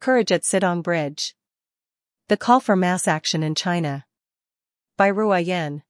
Courage 0.00 0.32
at 0.32 0.44
Sitong 0.44 0.82
Bridge. 0.82 1.34
The 2.28 2.38
Call 2.38 2.60
for 2.60 2.74
Mass 2.74 3.06
Action 3.06 3.42
in 3.42 3.54
China. 3.54 4.06
By. 4.96 5.10
Yan. 5.10 5.82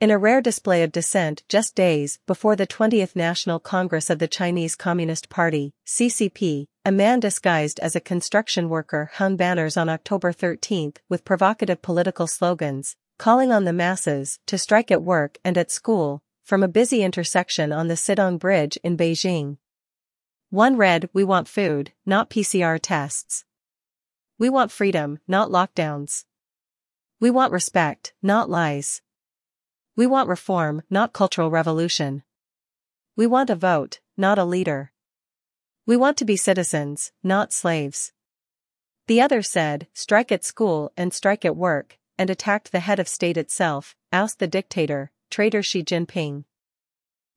In 0.00 0.10
a 0.10 0.16
rare 0.16 0.40
display 0.40 0.82
of 0.82 0.90
dissent 0.90 1.42
just 1.46 1.74
days 1.74 2.18
before 2.26 2.56
the 2.56 2.66
20th 2.66 3.14
National 3.14 3.60
Congress 3.60 4.08
of 4.08 4.20
the 4.20 4.26
Chinese 4.26 4.74
Communist 4.74 5.28
Party, 5.28 5.74
CCP, 5.86 6.64
a 6.86 6.90
man 6.90 7.20
disguised 7.20 7.78
as 7.80 7.94
a 7.94 8.00
construction 8.00 8.70
worker 8.70 9.10
hung 9.16 9.36
banners 9.36 9.76
on 9.76 9.90
October 9.90 10.32
13 10.32 10.94
with 11.10 11.26
provocative 11.26 11.82
political 11.82 12.26
slogans, 12.26 12.96
calling 13.18 13.52
on 13.52 13.64
the 13.64 13.74
masses 13.74 14.38
to 14.46 14.56
strike 14.56 14.90
at 14.90 15.02
work 15.02 15.36
and 15.44 15.58
at 15.58 15.70
school, 15.70 16.22
from 16.42 16.62
a 16.62 16.68
busy 16.68 17.02
intersection 17.02 17.70
on 17.70 17.88
the 17.88 17.96
Sitong 17.96 18.38
Bridge 18.38 18.78
in 18.82 18.96
Beijing. 18.96 19.58
One 20.50 20.76
read, 20.76 21.08
We 21.12 21.22
want 21.22 21.46
food, 21.46 21.92
not 22.04 22.28
PCR 22.28 22.80
tests. 22.82 23.44
We 24.36 24.50
want 24.50 24.72
freedom, 24.72 25.20
not 25.28 25.48
lockdowns. 25.48 26.24
We 27.20 27.30
want 27.30 27.52
respect, 27.52 28.14
not 28.20 28.50
lies. 28.50 29.00
We 29.94 30.08
want 30.08 30.28
reform, 30.28 30.82
not 30.90 31.12
cultural 31.12 31.52
revolution. 31.52 32.24
We 33.14 33.28
want 33.28 33.48
a 33.48 33.54
vote, 33.54 34.00
not 34.16 34.38
a 34.38 34.44
leader. 34.44 34.90
We 35.86 35.96
want 35.96 36.16
to 36.16 36.24
be 36.24 36.36
citizens, 36.36 37.12
not 37.22 37.52
slaves. 37.52 38.12
The 39.06 39.20
other 39.20 39.42
said, 39.42 39.86
strike 39.94 40.32
at 40.32 40.44
school 40.44 40.92
and 40.96 41.14
strike 41.14 41.44
at 41.44 41.56
work, 41.56 41.98
and 42.18 42.28
attacked 42.28 42.72
the 42.72 42.80
head 42.80 42.98
of 42.98 43.06
state 43.06 43.36
itself, 43.36 43.94
oust 44.12 44.40
the 44.40 44.48
dictator, 44.48 45.12
traitor 45.30 45.62
Xi 45.62 45.84
Jinping. 45.84 46.42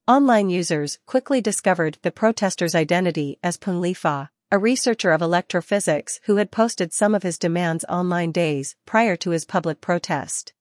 Online 0.05 0.49
users 0.49 0.99
quickly 1.05 1.39
discovered 1.39 1.98
the 2.02 2.12
protester's 2.12 2.75
identity 2.75 3.39
as 3.41 3.55
Peng 3.55 3.80
Lifa, 3.80 4.27
a 4.52 4.57
researcher 4.57 5.12
of 5.12 5.21
electrophysics 5.21 6.20
who 6.23 6.35
had 6.35 6.52
posted 6.52 6.91
some 6.91 7.16
of 7.16 7.23
his 7.23 7.38
demands 7.38 7.85
online 7.88 8.34
days 8.34 8.76
prior 8.85 9.16
to 9.16 9.29
his 9.29 9.45
public 9.45 9.79
protest. 9.79 10.51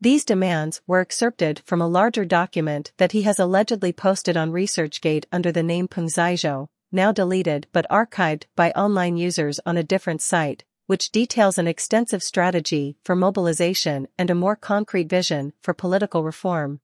These 0.00 0.24
demands 0.24 0.80
were 0.88 0.98
excerpted 0.98 1.62
from 1.66 1.80
a 1.80 1.86
larger 1.86 2.24
document 2.24 2.90
that 2.96 3.12
he 3.12 3.22
has 3.22 3.38
allegedly 3.38 3.92
posted 3.92 4.36
on 4.36 4.50
ResearchGate 4.50 5.26
under 5.30 5.52
the 5.52 5.62
name 5.62 5.86
Peng 5.86 6.08
Zaizhou, 6.08 6.66
now 6.90 7.12
deleted 7.12 7.68
but 7.72 7.86
archived 7.88 8.46
by 8.56 8.72
online 8.72 9.16
users 9.16 9.60
on 9.66 9.76
a 9.76 9.84
different 9.84 10.20
site, 10.20 10.64
which 10.88 11.12
details 11.12 11.58
an 11.58 11.68
extensive 11.68 12.24
strategy 12.24 12.96
for 13.04 13.14
mobilization 13.14 14.08
and 14.18 14.30
a 14.30 14.34
more 14.34 14.56
concrete 14.56 15.08
vision 15.08 15.52
for 15.62 15.72
political 15.72 16.24
reform. 16.24 16.80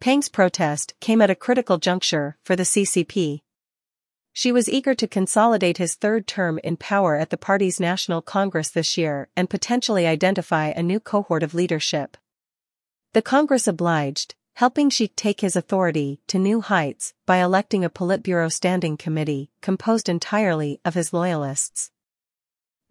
Peng's 0.00 0.30
protest 0.30 0.94
came 1.00 1.20
at 1.20 1.28
a 1.28 1.34
critical 1.34 1.76
juncture 1.76 2.38
for 2.42 2.56
the 2.56 2.62
CCP. 2.62 3.42
Xi 4.32 4.50
was 4.50 4.66
eager 4.66 4.94
to 4.94 5.06
consolidate 5.06 5.76
his 5.76 5.94
third 5.94 6.26
term 6.26 6.58
in 6.64 6.78
power 6.78 7.16
at 7.16 7.28
the 7.28 7.36
party's 7.36 7.78
National 7.78 8.22
Congress 8.22 8.70
this 8.70 8.96
year 8.96 9.28
and 9.36 9.50
potentially 9.50 10.06
identify 10.06 10.68
a 10.68 10.82
new 10.82 11.00
cohort 11.00 11.42
of 11.42 11.52
leadership. 11.52 12.16
The 13.12 13.20
Congress 13.20 13.68
obliged, 13.68 14.36
helping 14.54 14.88
Xi 14.88 15.08
take 15.08 15.42
his 15.42 15.54
authority 15.54 16.22
to 16.28 16.38
new 16.38 16.62
heights 16.62 17.12
by 17.26 17.36
electing 17.36 17.84
a 17.84 17.90
Politburo 17.90 18.50
Standing 18.50 18.96
Committee 18.96 19.50
composed 19.60 20.08
entirely 20.08 20.80
of 20.82 20.94
his 20.94 21.12
loyalists. 21.12 21.90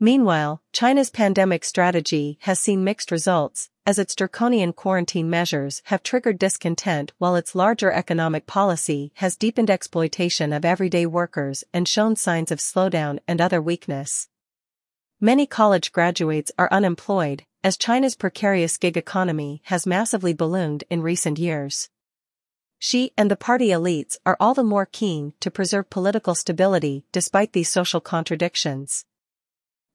Meanwhile, 0.01 0.61
China's 0.71 1.09
pandemic 1.09 1.65
strategy 1.65 2.37
has 2.43 2.57
seen 2.57 2.85
mixed 2.85 3.11
results, 3.11 3.69
as 3.85 3.99
its 3.99 4.15
draconian 4.15 4.71
quarantine 4.71 5.29
measures 5.29 5.81
have 5.85 6.03
triggered 6.03 6.39
discontent 6.39 7.11
while 7.17 7.35
its 7.35 7.53
larger 7.53 7.91
economic 7.91 8.47
policy 8.47 9.11
has 9.15 9.35
deepened 9.35 9.69
exploitation 9.69 10.53
of 10.53 10.63
everyday 10.63 11.05
workers 11.05 11.65
and 11.73 11.85
shown 11.85 12.15
signs 12.15 12.49
of 12.49 12.59
slowdown 12.59 13.19
and 13.27 13.41
other 13.41 13.61
weakness. 13.61 14.29
Many 15.19 15.45
college 15.45 15.91
graduates 15.91 16.49
are 16.57 16.71
unemployed, 16.71 17.43
as 17.61 17.75
China's 17.75 18.15
precarious 18.15 18.77
gig 18.77 18.95
economy 18.95 19.61
has 19.65 19.85
massively 19.85 20.31
ballooned 20.31 20.85
in 20.89 21.01
recent 21.01 21.37
years. 21.37 21.89
Xi 22.79 23.11
and 23.17 23.29
the 23.29 23.35
party 23.35 23.67
elites 23.67 24.15
are 24.25 24.37
all 24.39 24.53
the 24.53 24.63
more 24.63 24.85
keen 24.85 25.33
to 25.41 25.51
preserve 25.51 25.89
political 25.89 26.35
stability 26.35 27.03
despite 27.11 27.51
these 27.51 27.67
social 27.67 27.99
contradictions. 27.99 29.03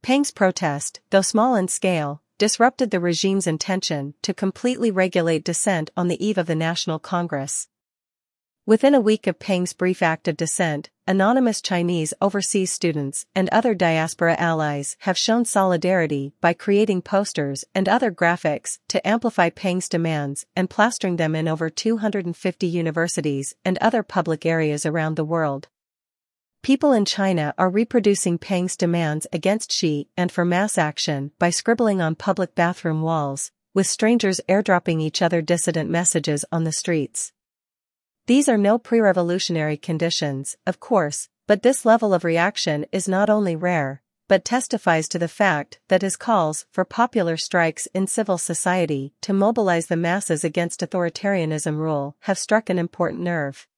Peng's 0.04 0.30
protest, 0.30 1.00
though 1.08 1.22
small 1.22 1.54
in 1.54 1.66
scale, 1.66 2.20
disrupted 2.36 2.90
the 2.90 3.00
regime's 3.00 3.46
intention 3.46 4.12
to 4.20 4.34
completely 4.34 4.90
regulate 4.90 5.42
dissent 5.42 5.88
on 5.96 6.08
the 6.08 6.22
eve 6.22 6.36
of 6.36 6.44
the 6.44 6.54
National 6.54 6.98
Congress. 6.98 7.68
Within 8.66 8.94
a 8.94 9.00
week 9.00 9.26
of 9.26 9.38
Peng's 9.38 9.72
brief 9.72 10.02
act 10.02 10.28
of 10.28 10.36
dissent, 10.36 10.90
anonymous 11.06 11.62
Chinese 11.62 12.12
overseas 12.20 12.70
students 12.70 13.24
and 13.34 13.48
other 13.48 13.74
diaspora 13.74 14.36
allies 14.38 14.98
have 15.00 15.16
shown 15.16 15.46
solidarity 15.46 16.34
by 16.42 16.52
creating 16.52 17.00
posters 17.00 17.64
and 17.74 17.88
other 17.88 18.12
graphics 18.12 18.80
to 18.88 19.08
amplify 19.08 19.48
Peng's 19.48 19.88
demands 19.88 20.44
and 20.54 20.68
plastering 20.68 21.16
them 21.16 21.34
in 21.34 21.48
over 21.48 21.70
250 21.70 22.66
universities 22.66 23.54
and 23.64 23.78
other 23.78 24.02
public 24.02 24.44
areas 24.44 24.84
around 24.84 25.14
the 25.14 25.24
world. 25.24 25.68
People 26.64 26.92
in 26.92 27.04
China 27.04 27.52
are 27.58 27.68
reproducing 27.68 28.38
Peng's 28.38 28.74
demands 28.74 29.26
against 29.34 29.70
Xi 29.70 30.08
and 30.16 30.32
for 30.32 30.46
mass 30.46 30.78
action 30.78 31.30
by 31.38 31.50
scribbling 31.50 32.00
on 32.00 32.14
public 32.14 32.54
bathroom 32.54 33.02
walls, 33.02 33.52
with 33.74 33.86
strangers 33.86 34.40
airdropping 34.48 34.98
each 34.98 35.20
other 35.20 35.42
dissident 35.42 35.90
messages 35.90 36.42
on 36.50 36.64
the 36.64 36.72
streets. 36.72 37.32
These 38.28 38.48
are 38.48 38.56
no 38.56 38.78
pre-revolutionary 38.78 39.76
conditions, 39.76 40.56
of 40.66 40.80
course, 40.80 41.28
but 41.46 41.62
this 41.62 41.84
level 41.84 42.14
of 42.14 42.24
reaction 42.24 42.86
is 42.90 43.06
not 43.06 43.28
only 43.28 43.54
rare, 43.54 44.00
but 44.26 44.42
testifies 44.42 45.06
to 45.08 45.18
the 45.18 45.28
fact 45.28 45.80
that 45.88 46.00
his 46.00 46.16
calls 46.16 46.64
for 46.72 46.86
popular 46.86 47.36
strikes 47.36 47.88
in 47.92 48.06
civil 48.06 48.38
society 48.38 49.12
to 49.20 49.34
mobilize 49.34 49.88
the 49.88 49.98
masses 49.98 50.44
against 50.44 50.80
authoritarianism 50.80 51.76
rule 51.76 52.16
have 52.20 52.38
struck 52.38 52.70
an 52.70 52.78
important 52.78 53.20
nerve. 53.20 53.68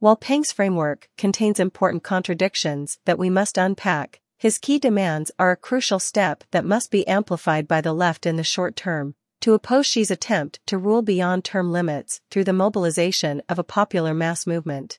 While 0.00 0.16
Peng's 0.16 0.50
framework 0.50 1.10
contains 1.18 1.60
important 1.60 2.02
contradictions 2.02 2.98
that 3.04 3.18
we 3.18 3.28
must 3.28 3.58
unpack, 3.58 4.22
his 4.38 4.56
key 4.56 4.78
demands 4.78 5.30
are 5.38 5.50
a 5.50 5.56
crucial 5.56 5.98
step 5.98 6.42
that 6.52 6.64
must 6.64 6.90
be 6.90 7.06
amplified 7.06 7.68
by 7.68 7.82
the 7.82 7.92
left 7.92 8.24
in 8.24 8.36
the 8.36 8.42
short 8.42 8.76
term, 8.76 9.14
to 9.42 9.52
oppose 9.52 9.88
Xi's 9.88 10.10
attempt 10.10 10.58
to 10.64 10.78
rule 10.78 11.02
beyond 11.02 11.44
term 11.44 11.70
limits 11.70 12.22
through 12.30 12.44
the 12.44 12.54
mobilization 12.54 13.42
of 13.46 13.58
a 13.58 13.62
popular 13.62 14.14
mass 14.14 14.46
movement. 14.46 14.98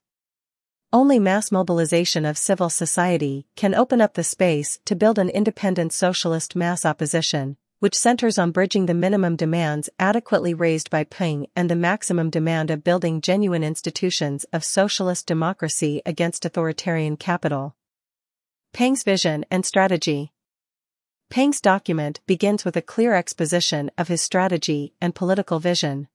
Only 0.94 1.18
mass 1.18 1.52
mobilization 1.52 2.24
of 2.24 2.38
civil 2.38 2.70
society 2.70 3.48
can 3.56 3.74
open 3.74 4.02
up 4.02 4.14
the 4.14 4.24
space 4.24 4.78
to 4.86 4.96
build 4.96 5.18
an 5.18 5.30
independent 5.30 5.94
socialist 5.94 6.56
mass 6.56 6.86
opposition, 6.86 7.58
which 7.82 7.98
centers 7.98 8.38
on 8.38 8.52
bridging 8.52 8.86
the 8.86 8.94
minimum 8.94 9.36
demands 9.36 9.90
adequately 9.98 10.54
raised 10.54 10.92
by 10.92 11.04
Peng 11.04 11.48
and 11.56 11.68
the 11.68 11.76
maximum 11.76 12.30
demand 12.30 12.70
of 12.70 12.84
building 12.84 13.22
genuine 13.22 13.64
institutions 13.64 14.46
of 14.54 14.64
socialist 14.64 15.26
democracy 15.26 16.00
against 16.06 16.46
authoritarian 16.46 17.18
capital. 17.18 17.76
Peng's 18.72 19.02
vision 19.02 19.44
and 19.50 19.66
strategy. 19.66 20.32
Peng's 21.32 21.60
document 21.60 22.20
begins 22.28 22.64
with 22.64 22.78
a 22.78 22.84
clear 22.84 23.16
exposition 23.16 23.90
of 23.98 24.10
his 24.10 24.22
strategy 24.22 24.94
and 25.02 25.16
political 25.16 25.58
vision. 25.58 26.08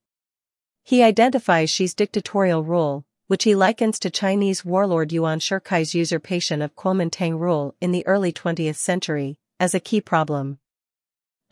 He 0.84 1.02
identifies 1.02 1.72
Xi's 1.72 1.94
dictatorial 1.94 2.62
rule, 2.62 3.04
which 3.26 3.42
he 3.42 3.56
likens 3.56 3.98
to 3.98 4.08
Chinese 4.08 4.64
warlord 4.64 5.10
Yuan 5.10 5.40
Shikai's 5.40 5.96
usurpation 5.96 6.62
of 6.62 6.76
Kuomintang 6.76 7.40
rule 7.40 7.74
in 7.80 7.90
the 7.90 8.06
early 8.06 8.32
20th 8.32 8.76
century, 8.76 9.40
as 9.58 9.74
a 9.74 9.80
key 9.80 10.00
problem. 10.00 10.60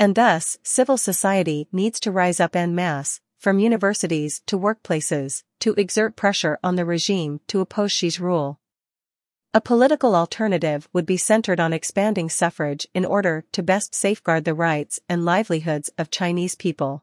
And 0.05 0.17
thus, 0.17 0.59
civil 0.63 0.99
society 0.99 1.67
needs 1.73 1.99
to 2.01 2.13
rise 2.13 2.39
up 2.39 2.55
en 2.55 2.75
masse, 2.75 3.23
from 3.39 3.59
universities 3.59 4.43
to 4.45 4.59
workplaces, 4.59 5.45
to 5.61 5.73
exert 5.79 6.15
pressure 6.15 6.59
on 6.63 6.77
the 6.77 6.85
regime 6.85 7.41
to 7.49 7.61
oppose 7.61 7.93
Xi's 7.93 8.21
rule. 8.21 8.61
A 9.55 9.63
political 9.63 10.15
alternative 10.15 10.91
would 10.93 11.07
be 11.07 11.17
centered 11.17 11.59
on 11.59 11.73
expanding 11.73 12.29
suffrage 12.29 12.87
in 12.93 13.07
order 13.07 13.47
to 13.53 13.63
best 13.63 13.95
safeguard 13.95 14.45
the 14.45 14.53
rights 14.53 15.01
and 15.09 15.25
livelihoods 15.25 15.89
of 15.97 16.11
Chinese 16.11 16.55
people. 16.55 17.03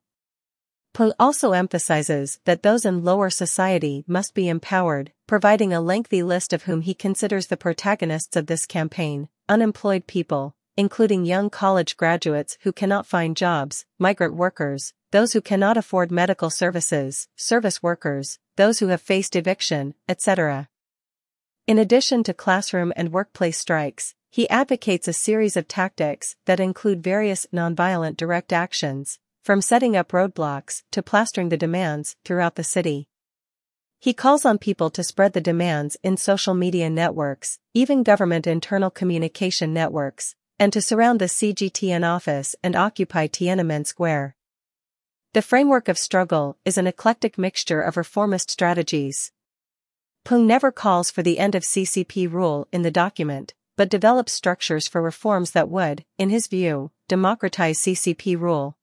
Peng 0.93 1.11
also 1.19 1.53
emphasizes 1.53 2.39
that 2.45 2.61
those 2.61 2.85
in 2.85 3.03
lower 3.03 3.31
society 3.31 4.03
must 4.05 4.35
be 4.35 4.47
empowered, 4.47 5.11
providing 5.25 5.73
a 5.73 5.81
lengthy 5.81 6.21
list 6.21 6.53
of 6.53 6.65
whom 6.65 6.81
he 6.81 6.93
considers 6.93 7.47
the 7.47 7.57
protagonists 7.57 8.35
of 8.35 8.45
this 8.45 8.67
campaign, 8.67 9.27
unemployed 9.49 10.05
people, 10.05 10.55
including 10.81 11.23
young 11.23 11.47
college 11.47 11.95
graduates 11.95 12.57
who 12.61 12.71
cannot 12.71 13.05
find 13.05 13.37
jobs, 13.37 13.85
migrant 13.99 14.33
workers, 14.33 14.95
those 15.11 15.31
who 15.33 15.39
cannot 15.39 15.77
afford 15.77 16.09
medical 16.09 16.49
services, 16.49 17.27
service 17.35 17.83
workers, 17.83 18.39
those 18.55 18.79
who 18.79 18.87
have 18.87 18.99
faced 18.99 19.35
eviction, 19.35 19.93
etc. 20.09 20.67
In 21.67 21.77
addition 21.77 22.23
to 22.23 22.33
classroom 22.33 22.91
and 22.95 23.13
workplace 23.13 23.59
strikes, 23.59 24.15
he 24.31 24.49
advocates 24.49 25.07
a 25.07 25.13
series 25.13 25.55
of 25.55 25.67
tactics 25.67 26.35
that 26.45 26.59
include 26.59 27.03
various 27.03 27.45
nonviolent 27.53 28.17
direct 28.17 28.51
actions, 28.51 29.19
from 29.43 29.61
setting 29.61 29.95
up 29.95 30.11
roadblocks 30.11 30.81
to 30.89 31.03
plastering 31.03 31.49
the 31.49 31.57
demands 31.57 32.15
throughout 32.25 32.55
the 32.55 32.63
city. 32.63 33.07
He 33.99 34.15
calls 34.15 34.45
on 34.45 34.57
people 34.57 34.89
to 34.89 35.03
spread 35.03 35.33
the 35.33 35.41
demands 35.41 35.95
in 36.01 36.17
social 36.17 36.55
media 36.55 36.89
networks, 36.89 37.59
even 37.75 38.01
government 38.01 38.47
internal 38.47 38.89
communication 38.89 39.75
networks, 39.75 40.35
and 40.61 40.71
to 40.71 40.79
surround 40.79 41.19
the 41.19 41.25
CGTN 41.25 42.07
office 42.07 42.55
and 42.61 42.75
occupy 42.75 43.25
Tiananmen 43.25 43.83
Square. 43.83 44.35
The 45.33 45.41
framework 45.41 45.87
of 45.87 45.97
struggle 45.97 46.55
is 46.63 46.77
an 46.77 46.85
eclectic 46.85 47.35
mixture 47.35 47.81
of 47.81 47.97
reformist 47.97 48.51
strategies. 48.51 49.31
Peng 50.23 50.45
never 50.45 50.71
calls 50.71 51.09
for 51.09 51.23
the 51.23 51.39
end 51.39 51.55
of 51.55 51.63
CCP 51.63 52.31
rule 52.31 52.67
in 52.71 52.83
the 52.83 52.91
document, 52.91 53.55
but 53.75 53.89
develops 53.89 54.33
structures 54.33 54.87
for 54.87 55.01
reforms 55.01 55.49
that 55.49 55.67
would, 55.67 56.05
in 56.19 56.29
his 56.29 56.45
view, 56.45 56.91
democratize 57.07 57.79
CCP 57.79 58.39
rule. 58.39 58.77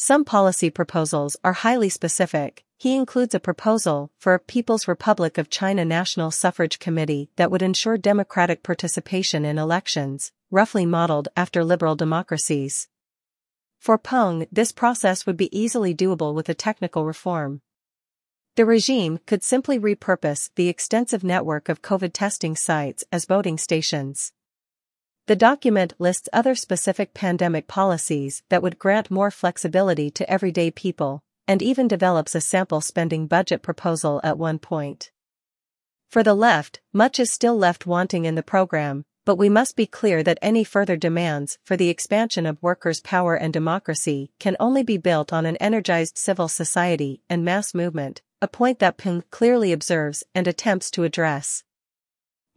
Some 0.00 0.24
policy 0.24 0.70
proposals 0.70 1.36
are 1.42 1.54
highly 1.54 1.88
specific. 1.88 2.64
He 2.76 2.94
includes 2.94 3.34
a 3.34 3.40
proposal 3.40 4.12
for 4.16 4.32
a 4.32 4.38
People's 4.38 4.86
Republic 4.86 5.38
of 5.38 5.50
China 5.50 5.84
National 5.84 6.30
Suffrage 6.30 6.78
Committee 6.78 7.30
that 7.34 7.50
would 7.50 7.62
ensure 7.62 7.98
democratic 7.98 8.62
participation 8.62 9.44
in 9.44 9.58
elections, 9.58 10.30
roughly 10.52 10.86
modeled 10.86 11.26
after 11.36 11.64
liberal 11.64 11.96
democracies. 11.96 12.86
For 13.80 13.98
Peng, 13.98 14.46
this 14.52 14.70
process 14.70 15.26
would 15.26 15.36
be 15.36 15.50
easily 15.58 15.96
doable 15.96 16.32
with 16.32 16.48
a 16.48 16.54
technical 16.54 17.04
reform. 17.04 17.60
The 18.54 18.64
regime 18.64 19.18
could 19.26 19.42
simply 19.42 19.80
repurpose 19.80 20.50
the 20.54 20.68
extensive 20.68 21.24
network 21.24 21.68
of 21.68 21.82
COVID 21.82 22.12
testing 22.12 22.54
sites 22.54 23.02
as 23.10 23.24
voting 23.24 23.58
stations. 23.58 24.32
The 25.28 25.36
document 25.36 25.92
lists 25.98 26.30
other 26.32 26.54
specific 26.54 27.12
pandemic 27.12 27.68
policies 27.68 28.42
that 28.48 28.62
would 28.62 28.78
grant 28.78 29.10
more 29.10 29.30
flexibility 29.30 30.10
to 30.12 30.30
everyday 30.30 30.70
people, 30.70 31.22
and 31.46 31.60
even 31.60 31.86
develops 31.86 32.34
a 32.34 32.40
sample 32.40 32.80
spending 32.80 33.26
budget 33.26 33.60
proposal 33.60 34.22
at 34.24 34.38
one 34.38 34.58
point. 34.58 35.10
For 36.08 36.22
the 36.22 36.32
left, 36.32 36.80
much 36.94 37.20
is 37.20 37.30
still 37.30 37.58
left 37.58 37.84
wanting 37.84 38.24
in 38.24 38.36
the 38.36 38.42
program, 38.42 39.04
but 39.26 39.36
we 39.36 39.50
must 39.50 39.76
be 39.76 39.84
clear 39.84 40.22
that 40.22 40.38
any 40.40 40.64
further 40.64 40.96
demands 40.96 41.58
for 41.62 41.76
the 41.76 41.90
expansion 41.90 42.46
of 42.46 42.62
workers' 42.62 43.02
power 43.02 43.34
and 43.34 43.52
democracy 43.52 44.30
can 44.40 44.56
only 44.58 44.82
be 44.82 44.96
built 44.96 45.30
on 45.30 45.44
an 45.44 45.58
energized 45.58 46.16
civil 46.16 46.48
society 46.48 47.20
and 47.28 47.44
mass 47.44 47.74
movement, 47.74 48.22
a 48.40 48.48
point 48.48 48.78
that 48.78 48.96
Peng 48.96 49.22
clearly 49.30 49.72
observes 49.72 50.24
and 50.34 50.48
attempts 50.48 50.90
to 50.92 51.04
address. 51.04 51.64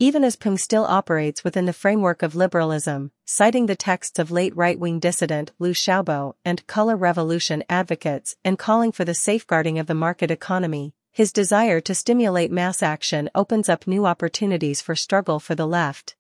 Even 0.01 0.23
as 0.23 0.35
Peng 0.35 0.57
still 0.57 0.85
operates 0.85 1.43
within 1.43 1.67
the 1.67 1.73
framework 1.73 2.23
of 2.23 2.33
liberalism, 2.33 3.11
citing 3.23 3.67
the 3.67 3.75
texts 3.75 4.17
of 4.17 4.31
late 4.31 4.57
right-wing 4.57 4.99
dissident 4.99 5.51
Liu 5.59 5.73
Xiaobo 5.73 6.33
and 6.43 6.65
color 6.65 6.95
revolution 6.95 7.63
advocates 7.69 8.35
and 8.43 8.57
calling 8.57 8.91
for 8.91 9.05
the 9.05 9.13
safeguarding 9.13 9.77
of 9.77 9.85
the 9.85 9.93
market 9.93 10.31
economy, 10.31 10.95
his 11.11 11.31
desire 11.31 11.79
to 11.81 11.93
stimulate 11.93 12.51
mass 12.51 12.81
action 12.81 13.29
opens 13.35 13.69
up 13.69 13.85
new 13.85 14.07
opportunities 14.07 14.81
for 14.81 14.95
struggle 14.95 15.39
for 15.39 15.53
the 15.53 15.67
left. 15.67 16.15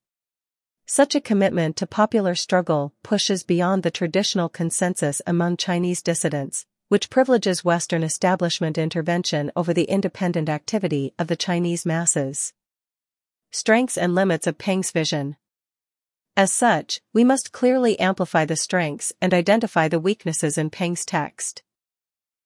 Such 0.85 1.15
a 1.15 1.19
commitment 1.19 1.75
to 1.77 1.87
popular 1.87 2.35
struggle 2.35 2.93
pushes 3.01 3.41
beyond 3.41 3.81
the 3.81 3.89
traditional 3.89 4.47
consensus 4.47 5.23
among 5.25 5.57
Chinese 5.57 6.03
dissidents, 6.03 6.67
which 6.89 7.09
privileges 7.09 7.65
Western 7.65 8.03
establishment 8.03 8.77
intervention 8.77 9.51
over 9.55 9.73
the 9.73 9.85
independent 9.85 10.49
activity 10.49 11.15
of 11.17 11.25
the 11.25 11.35
Chinese 11.35 11.83
masses. 11.83 12.53
Strengths 13.53 13.97
and 13.97 14.15
limits 14.15 14.47
of 14.47 14.57
Peng's 14.57 14.91
vision. 14.91 15.35
As 16.37 16.53
such, 16.53 17.01
we 17.13 17.25
must 17.25 17.51
clearly 17.51 17.99
amplify 17.99 18.45
the 18.45 18.55
strengths 18.55 19.11
and 19.21 19.33
identify 19.33 19.89
the 19.89 19.99
weaknesses 19.99 20.57
in 20.57 20.69
Peng's 20.69 21.03
text. 21.03 21.61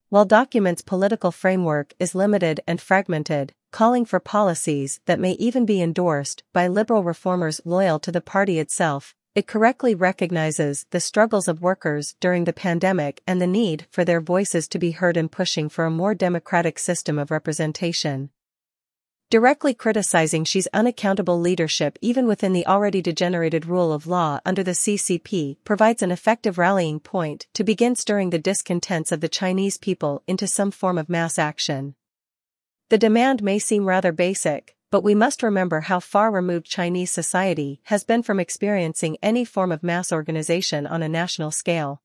While 0.08 0.24
document's 0.24 0.82
political 0.82 1.30
framework 1.30 1.94
is 2.00 2.16
limited 2.16 2.60
and 2.66 2.80
fragmented, 2.80 3.54
calling 3.70 4.04
for 4.04 4.18
policies 4.18 4.98
that 5.06 5.20
may 5.20 5.32
even 5.34 5.64
be 5.64 5.80
endorsed 5.80 6.42
by 6.52 6.66
liberal 6.66 7.04
reformers 7.04 7.60
loyal 7.64 8.00
to 8.00 8.10
the 8.10 8.20
party 8.20 8.58
itself, 8.58 9.14
it 9.36 9.46
correctly 9.46 9.94
recognizes 9.94 10.86
the 10.90 10.98
struggles 10.98 11.46
of 11.46 11.62
workers 11.62 12.16
during 12.18 12.44
the 12.44 12.52
pandemic 12.52 13.22
and 13.28 13.40
the 13.40 13.46
need 13.46 13.86
for 13.90 14.04
their 14.04 14.20
voices 14.20 14.66
to 14.66 14.78
be 14.80 14.90
heard 14.90 15.16
in 15.16 15.28
pushing 15.28 15.68
for 15.68 15.84
a 15.84 15.90
more 15.90 16.16
democratic 16.16 16.80
system 16.80 17.16
of 17.16 17.30
representation. 17.30 18.30
Directly 19.28 19.74
criticizing 19.74 20.44
Xi's 20.44 20.68
unaccountable 20.72 21.40
leadership 21.40 21.98
even 22.00 22.28
within 22.28 22.52
the 22.52 22.64
already 22.64 23.02
degenerated 23.02 23.66
rule 23.66 23.92
of 23.92 24.06
law 24.06 24.38
under 24.46 24.62
the 24.62 24.70
CCP 24.70 25.56
provides 25.64 26.00
an 26.00 26.12
effective 26.12 26.58
rallying 26.58 27.00
point 27.00 27.48
to 27.54 27.64
begin 27.64 27.96
stirring 27.96 28.30
the 28.30 28.38
discontents 28.38 29.10
of 29.10 29.20
the 29.20 29.28
Chinese 29.28 29.78
people 29.78 30.22
into 30.28 30.46
some 30.46 30.70
form 30.70 30.96
of 30.96 31.08
mass 31.08 31.40
action. 31.40 31.96
The 32.88 32.98
demand 32.98 33.42
may 33.42 33.58
seem 33.58 33.86
rather 33.86 34.12
basic, 34.12 34.76
but 34.92 35.02
we 35.02 35.16
must 35.16 35.42
remember 35.42 35.80
how 35.80 35.98
far 35.98 36.30
removed 36.30 36.66
Chinese 36.66 37.10
society 37.10 37.80
has 37.86 38.04
been 38.04 38.22
from 38.22 38.38
experiencing 38.38 39.16
any 39.24 39.44
form 39.44 39.72
of 39.72 39.82
mass 39.82 40.12
organization 40.12 40.86
on 40.86 41.02
a 41.02 41.08
national 41.08 41.50
scale. 41.50 42.00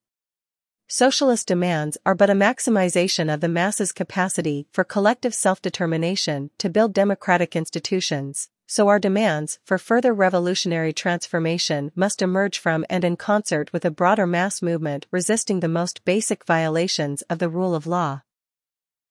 Socialist 0.94 1.48
demands 1.48 1.98
are 2.06 2.14
but 2.14 2.30
a 2.30 2.34
maximization 2.34 3.34
of 3.34 3.40
the 3.40 3.48
masses' 3.48 3.94
capacity 3.94 4.68
for 4.74 4.84
collective 4.84 5.34
self-determination 5.34 6.50
to 6.58 6.70
build 6.70 6.92
democratic 6.92 7.56
institutions, 7.56 8.50
so 8.68 8.90
our 8.90 9.00
demands 9.00 9.58
for 9.64 9.78
further 9.78 10.14
revolutionary 10.14 10.92
transformation 10.92 11.94
must 11.96 12.22
emerge 12.22 12.60
from 12.60 12.84
and 12.90 13.06
in 13.06 13.16
concert 13.16 13.72
with 13.72 13.86
a 13.86 13.90
broader 13.90 14.28
mass 14.28 14.62
movement 14.62 15.06
resisting 15.12 15.62
the 15.62 15.70
most 15.70 16.04
basic 16.04 16.46
violations 16.46 17.22
of 17.30 17.40
the 17.40 17.48
rule 17.48 17.74
of 17.74 17.88
law. 17.88 18.24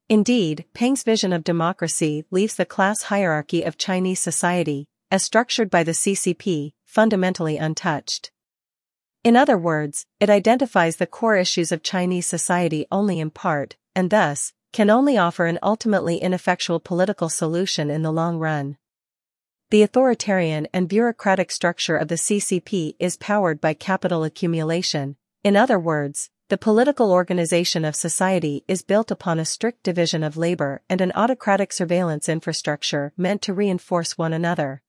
Indeed, 0.07 0.67
Peng's 0.75 1.03
vision 1.03 1.33
of 1.33 1.45
democracy 1.45 2.27
leaves 2.31 2.57
the 2.57 2.67
class 2.67 3.05
hierarchy 3.05 3.63
of 3.63 3.79
Chinese 3.79 4.21
society, 4.21 4.87
as 5.11 5.25
structured 5.25 5.71
by 5.71 5.83
the 5.83 5.93
CCP, 5.93 6.75
fundamentally 6.85 7.57
untouched. 7.57 8.33
In 9.23 9.37
other 9.37 9.59
words, 9.59 10.07
it 10.19 10.31
identifies 10.31 10.97
the 10.97 11.07
core 11.07 11.37
issues 11.37 11.71
of 11.71 11.83
Chinese 11.83 12.27
society 12.27 12.87
only 12.91 13.21
in 13.21 13.31
part, 13.31 13.77
and 13.95 14.09
thus, 14.09 14.55
can 14.73 14.89
only 14.89 15.19
offer 15.19 15.45
an 15.45 15.59
ultimately 15.63 16.17
ineffectual 16.17 16.81
political 16.81 17.29
solution 17.29 17.91
in 17.91 18.01
the 18.01 18.13
long 18.13 18.39
run. 18.39 18.79
The 19.69 19.83
authoritarian 19.83 20.69
and 20.73 20.89
bureaucratic 20.89 21.51
structure 21.51 21.97
of 21.97 22.09
the 22.09 22.15
CCP 22.15 22.95
is 22.99 23.19
powered 23.19 23.61
by 23.61 23.75
capital 23.75 24.25
accumulation. 24.25 25.17
In 25.45 25.55
other 25.55 25.79
words, 25.79 26.31
the 26.49 26.57
political 26.57 27.13
organization 27.13 27.85
of 27.85 27.95
society 27.95 28.65
is 28.69 28.81
built 28.81 29.11
upon 29.11 29.39
a 29.39 29.45
strict 29.45 29.83
division 29.83 30.23
of 30.23 30.39
labor 30.39 30.81
and 30.89 31.03
an 31.03 31.13
autocratic 31.15 31.75
surveillance 31.75 32.27
infrastructure 32.27 33.13
meant 33.19 33.43
to 33.43 33.53
reinforce 33.53 34.17
one 34.17 34.33
another 34.33 34.83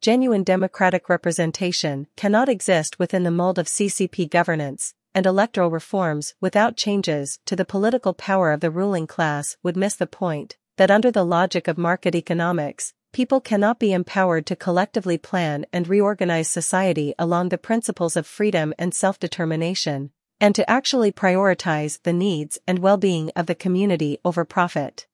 genuine 0.00 0.44
democratic 0.44 1.08
representation 1.08 2.06
cannot 2.16 2.48
exist 2.48 2.98
within 2.98 3.22
the 3.22 3.30
mold 3.30 3.58
of 3.58 3.66
CCP 3.66 4.30
governance, 4.30 4.94
and 5.14 5.26
electoral 5.26 5.70
reforms 5.70 6.34
without 6.40 6.76
changes 6.76 7.38
to 7.46 7.56
the 7.56 7.64
political 7.64 8.12
power 8.12 8.52
of 8.52 8.60
the 8.60 8.70
ruling 8.70 9.06
class 9.06 9.56
would 9.62 9.76
miss 9.76 9.94
the 9.94 10.06
point 10.06 10.56
that 10.76 10.90
under 10.90 11.10
the 11.10 11.24
logic 11.24 11.68
of 11.68 11.78
market 11.78 12.14
economics, 12.14 12.92
people 13.12 13.40
cannot 13.40 13.78
be 13.78 13.94
empowered 13.94 14.44
to 14.44 14.54
collectively 14.54 15.16
plan 15.16 15.64
and 15.72 15.88
reorganize 15.88 16.50
society 16.50 17.14
along 17.18 17.48
the 17.48 17.56
principles 17.56 18.14
of 18.14 18.26
freedom 18.26 18.74
and 18.78 18.94
self-determination, 18.94 20.10
and 20.38 20.54
to 20.54 20.70
actually 20.70 21.10
prioritize 21.10 22.02
the 22.02 22.12
needs 22.12 22.58
and 22.66 22.78
well-being 22.80 23.30
of 23.34 23.46
the 23.46 23.54
community 23.54 24.18
over 24.22 24.44
profit. 24.44 25.06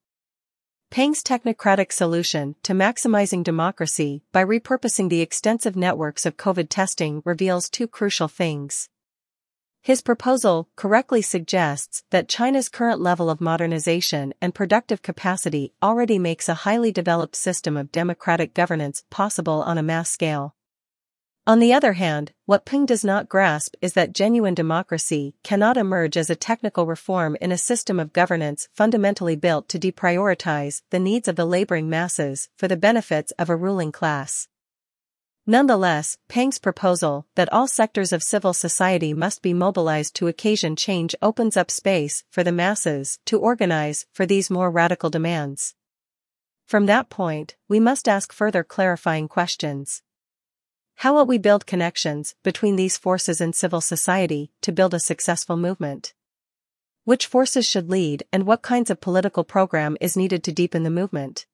Peng's 0.92 1.22
technocratic 1.22 1.90
solution 1.90 2.54
to 2.64 2.74
maximizing 2.74 3.42
democracy 3.42 4.22
by 4.30 4.44
repurposing 4.44 5.08
the 5.08 5.22
extensive 5.22 5.74
networks 5.74 6.26
of 6.26 6.36
COVID 6.36 6.66
testing 6.68 7.22
reveals 7.24 7.70
two 7.70 7.88
crucial 7.88 8.28
things. 8.28 8.90
His 9.80 10.02
proposal 10.02 10.68
correctly 10.76 11.22
suggests 11.22 12.04
that 12.10 12.28
China's 12.28 12.68
current 12.68 13.00
level 13.00 13.30
of 13.30 13.40
modernization 13.40 14.34
and 14.42 14.54
productive 14.54 15.00
capacity 15.00 15.72
already 15.82 16.18
makes 16.18 16.46
a 16.46 16.60
highly 16.68 16.92
developed 16.92 17.36
system 17.36 17.78
of 17.78 17.90
democratic 17.90 18.52
governance 18.52 19.02
possible 19.08 19.62
on 19.62 19.78
a 19.78 19.82
mass 19.82 20.10
scale. 20.10 20.54
On 21.44 21.58
the 21.58 21.72
other 21.72 21.94
hand, 21.94 22.30
what 22.46 22.64
Peng 22.64 22.86
does 22.86 23.02
not 23.02 23.28
grasp 23.28 23.74
is 23.82 23.94
that 23.94 24.12
genuine 24.12 24.54
democracy 24.54 25.34
cannot 25.42 25.76
emerge 25.76 26.16
as 26.16 26.30
a 26.30 26.36
technical 26.36 26.86
reform 26.86 27.36
in 27.40 27.50
a 27.50 27.58
system 27.58 27.98
of 27.98 28.12
governance 28.12 28.68
fundamentally 28.72 29.34
built 29.34 29.68
to 29.70 29.78
deprioritize 29.78 30.82
the 30.90 31.00
needs 31.00 31.26
of 31.26 31.34
the 31.34 31.44
laboring 31.44 31.90
masses 31.90 32.48
for 32.56 32.68
the 32.68 32.76
benefits 32.76 33.32
of 33.40 33.50
a 33.50 33.56
ruling 33.56 33.90
class. 33.90 34.46
Nonetheless, 35.44 36.16
Peng's 36.28 36.60
proposal 36.60 37.26
that 37.34 37.52
all 37.52 37.66
sectors 37.66 38.12
of 38.12 38.22
civil 38.22 38.52
society 38.52 39.12
must 39.12 39.42
be 39.42 39.52
mobilized 39.52 40.14
to 40.14 40.28
occasion 40.28 40.76
change 40.76 41.12
opens 41.20 41.56
up 41.56 41.72
space 41.72 42.22
for 42.30 42.44
the 42.44 42.52
masses 42.52 43.18
to 43.26 43.40
organize 43.40 44.06
for 44.12 44.26
these 44.26 44.48
more 44.48 44.70
radical 44.70 45.10
demands. 45.10 45.74
From 46.66 46.86
that 46.86 47.10
point, 47.10 47.56
we 47.68 47.80
must 47.80 48.08
ask 48.08 48.32
further 48.32 48.62
clarifying 48.62 49.26
questions. 49.26 50.04
How 50.96 51.14
will 51.14 51.26
we 51.26 51.38
build 51.38 51.66
connections 51.66 52.34
between 52.42 52.76
these 52.76 52.96
forces 52.96 53.40
in 53.40 53.52
civil 53.52 53.80
society 53.80 54.52
to 54.60 54.72
build 54.72 54.94
a 54.94 55.00
successful 55.00 55.56
movement? 55.56 56.14
Which 57.04 57.26
forces 57.26 57.66
should 57.66 57.90
lead 57.90 58.24
and 58.32 58.46
what 58.46 58.62
kinds 58.62 58.90
of 58.90 59.00
political 59.00 59.42
program 59.42 59.96
is 60.00 60.16
needed 60.16 60.44
to 60.44 60.52
deepen 60.52 60.84
the 60.84 60.90
movement? 60.90 61.46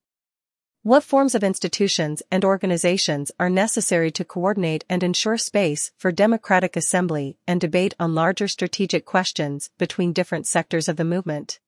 What 0.82 1.02
forms 1.02 1.34
of 1.34 1.42
institutions 1.42 2.22
and 2.30 2.44
organizations 2.44 3.32
are 3.40 3.50
necessary 3.50 4.10
to 4.12 4.24
coordinate 4.24 4.84
and 4.88 5.02
ensure 5.02 5.36
space 5.36 5.90
for 5.98 6.12
democratic 6.12 6.76
assembly 6.76 7.36
and 7.46 7.60
debate 7.60 7.94
on 7.98 8.14
larger 8.14 8.46
strategic 8.46 9.04
questions 9.04 9.70
between 9.76 10.12
different 10.12 10.46
sectors 10.46 10.88
of 10.88 10.96
the 10.96 11.04
movement? 11.04 11.60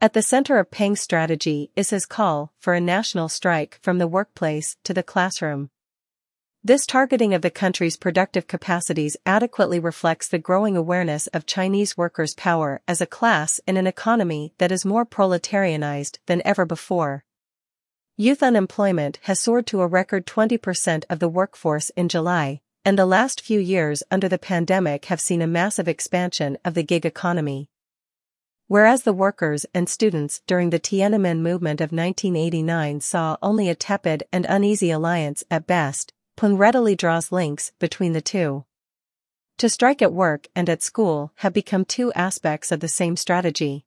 At 0.00 0.12
the 0.12 0.22
center 0.22 0.58
of 0.58 0.70
Peng's 0.70 1.00
strategy 1.00 1.70
is 1.76 1.90
his 1.90 2.04
call 2.04 2.52
for 2.58 2.74
a 2.74 2.80
national 2.80 3.28
strike 3.28 3.78
from 3.80 3.98
the 3.98 4.08
workplace 4.08 4.76
to 4.84 4.92
the 4.92 5.02
classroom. 5.02 5.70
This 6.66 6.84
targeting 6.84 7.32
of 7.32 7.42
the 7.42 7.50
country's 7.50 7.96
productive 7.96 8.48
capacities 8.48 9.16
adequately 9.24 9.78
reflects 9.78 10.26
the 10.26 10.40
growing 10.40 10.76
awareness 10.76 11.28
of 11.28 11.46
Chinese 11.46 11.96
workers' 11.96 12.34
power 12.34 12.82
as 12.88 13.00
a 13.00 13.06
class 13.06 13.60
in 13.68 13.76
an 13.76 13.86
economy 13.86 14.52
that 14.58 14.72
is 14.72 14.84
more 14.84 15.06
proletarianized 15.06 16.18
than 16.26 16.42
ever 16.44 16.66
before. 16.66 17.24
Youth 18.16 18.42
unemployment 18.42 19.20
has 19.22 19.38
soared 19.38 19.68
to 19.68 19.80
a 19.80 19.86
record 19.86 20.26
20% 20.26 21.04
of 21.08 21.20
the 21.20 21.28
workforce 21.28 21.90
in 21.90 22.08
July, 22.08 22.62
and 22.84 22.98
the 22.98 23.06
last 23.06 23.40
few 23.40 23.60
years 23.60 24.02
under 24.10 24.28
the 24.28 24.36
pandemic 24.36 25.04
have 25.04 25.20
seen 25.20 25.42
a 25.42 25.46
massive 25.46 25.86
expansion 25.86 26.58
of 26.64 26.74
the 26.74 26.82
gig 26.82 27.06
economy. 27.06 27.70
Whereas 28.66 29.04
the 29.04 29.12
workers 29.12 29.66
and 29.72 29.88
students 29.88 30.42
during 30.48 30.70
the 30.70 30.80
Tiananmen 30.80 31.42
movement 31.42 31.80
of 31.80 31.92
1989 31.92 33.02
saw 33.02 33.36
only 33.40 33.68
a 33.68 33.76
tepid 33.76 34.24
and 34.32 34.44
uneasy 34.48 34.90
alliance 34.90 35.44
at 35.48 35.68
best, 35.68 36.12
Peng 36.36 36.58
readily 36.58 36.94
draws 36.94 37.32
links 37.32 37.72
between 37.78 38.12
the 38.12 38.20
two. 38.20 38.66
To 39.56 39.70
strike 39.70 40.02
at 40.02 40.12
work 40.12 40.48
and 40.54 40.68
at 40.68 40.82
school 40.82 41.32
have 41.36 41.54
become 41.54 41.86
two 41.86 42.12
aspects 42.12 42.70
of 42.70 42.80
the 42.80 42.88
same 42.88 43.16
strategy. 43.16 43.86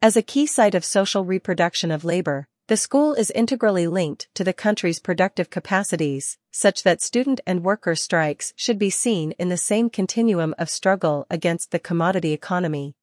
As 0.00 0.16
a 0.16 0.22
key 0.22 0.46
site 0.46 0.76
of 0.76 0.84
social 0.84 1.24
reproduction 1.24 1.90
of 1.90 2.04
labor, 2.04 2.46
the 2.68 2.76
school 2.76 3.12
is 3.14 3.32
integrally 3.32 3.88
linked 3.88 4.28
to 4.34 4.44
the 4.44 4.52
country's 4.52 5.00
productive 5.00 5.50
capacities, 5.50 6.38
such 6.52 6.84
that 6.84 7.02
student 7.02 7.40
and 7.44 7.64
worker 7.64 7.96
strikes 7.96 8.52
should 8.54 8.78
be 8.78 8.90
seen 8.90 9.32
in 9.32 9.48
the 9.48 9.56
same 9.56 9.90
continuum 9.90 10.54
of 10.58 10.70
struggle 10.70 11.26
against 11.28 11.72
the 11.72 11.80
commodity 11.80 12.32
economy. 12.32 12.94